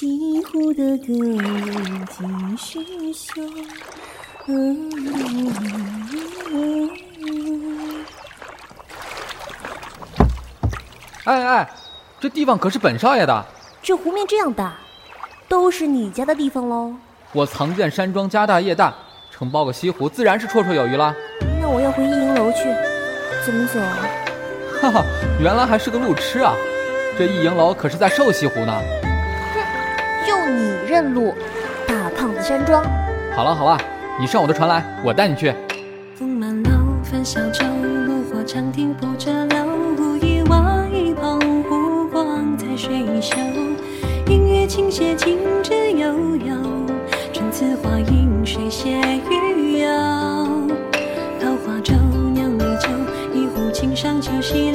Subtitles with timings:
[0.00, 1.12] 西湖的歌
[2.08, 3.42] 继续修。
[11.24, 11.70] 哎哎，
[12.18, 13.44] 这地方可是本少爷的。
[13.82, 14.72] 这湖面这样大，
[15.46, 16.94] 都是你家的地方喽。
[17.34, 18.94] 我藏剑山庄，家大业大，
[19.30, 21.14] 承包个西湖，自然是绰绰有余了。
[21.60, 22.60] 那我要回一营楼去，
[23.44, 23.98] 怎么走啊？
[24.80, 25.04] 哈哈，
[25.38, 26.54] 原来还是个路痴啊！
[27.18, 28.72] 这一营楼可是在瘦西湖呢。
[30.50, 31.34] 你认路，
[31.86, 32.82] 大胖子山庄。
[33.34, 33.78] 好了好了，
[34.18, 35.54] 你上我的船来，我带你去。
[36.14, 36.70] 风满楼，
[37.02, 37.64] 焚小舟，
[38.06, 39.64] 炉火长亭不折柳，
[39.96, 43.36] 无意瓦一捧湖光在水袖，
[44.26, 46.54] 音乐倾泻，情之悠悠，
[47.32, 49.88] 春词花影，水榭鱼游。
[51.40, 51.94] 桃花洲，
[52.34, 52.88] 酿美酒，
[53.32, 54.70] 一壶清上秋溪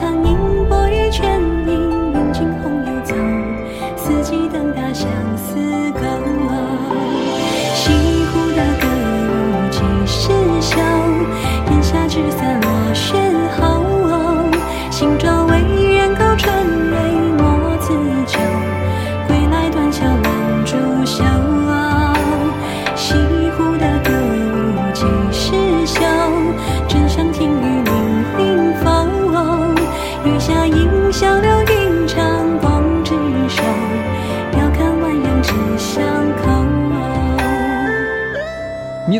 [0.00, 1.10] 三潭银波与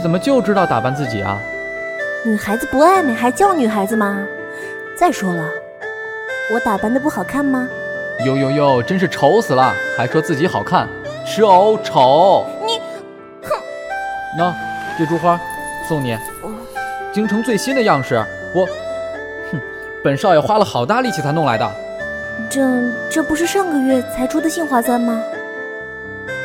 [0.00, 1.38] 你怎么就知道打扮自己啊？
[2.24, 4.26] 女孩子不爱美还叫女孩子吗？
[4.96, 5.44] 再说了，
[6.50, 7.68] 我打扮的不好看吗？
[8.24, 10.88] 呦呦呦，真是丑死了，还说自己好看，
[11.26, 12.46] 吃藕丑。
[12.64, 12.78] 你，
[13.42, 13.50] 哼！
[14.38, 14.56] 那
[14.98, 15.38] 这株花
[15.86, 16.16] 送你，
[17.12, 18.24] 京城最新的样式，
[18.54, 18.64] 我，
[19.52, 19.60] 哼，
[20.02, 21.70] 本少爷花了好大力气才弄来的。
[22.48, 22.66] 这
[23.10, 25.22] 这不是上个月才出的杏花簪吗？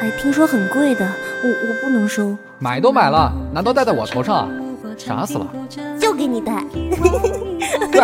[0.06, 1.04] 哎，听说很贵的，
[1.44, 2.38] 我我不能收。
[2.60, 4.48] 买都买了，难道戴在我头上啊？
[4.96, 5.48] 傻死了！
[6.00, 6.64] 就给你戴。
[7.92, 8.02] 对，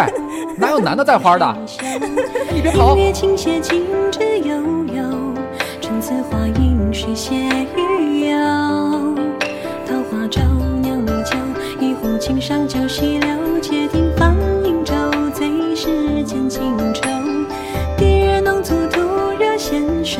[0.58, 1.56] 哪有男的戴花的？
[2.52, 2.98] 你别跑！
[2.98, 4.56] 音乐倾泻，情致悠
[4.88, 5.04] 悠，
[5.80, 6.40] 春词花。
[9.86, 10.42] 桃花洲，
[10.82, 11.38] 酿美酒，
[11.80, 13.30] 一壶清上酒溪流，
[13.62, 14.36] 且听芳
[14.66, 14.96] 影骤
[15.36, 17.04] 醉时千金愁。
[17.96, 19.00] 蝶儿弄粗吐
[19.40, 20.20] 惹纤手，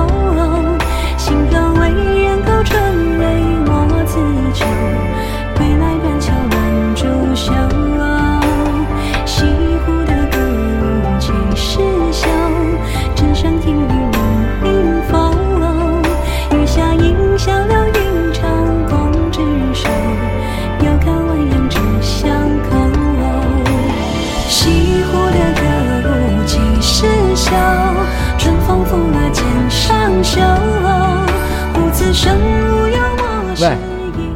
[33.59, 33.77] 喂，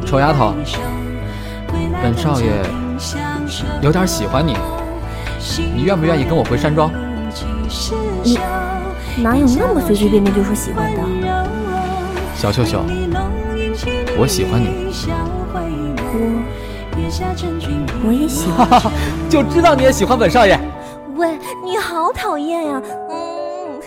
[0.06, 0.54] 丑丫头，
[2.02, 2.46] 本少爷
[3.80, 4.56] 有点喜欢你，
[5.74, 6.90] 你愿不愿意跟我回山庄？
[8.22, 8.38] 你
[9.22, 11.00] 哪有那么随随便便就说喜欢的？
[12.36, 12.84] 小秀秀，
[14.16, 14.92] 我喜欢你。
[18.02, 18.66] 我我也喜欢。
[19.28, 20.58] 就知道你也喜欢本少爷。
[21.16, 22.82] 喂，你好讨厌呀！
[23.10, 23.80] 嗯。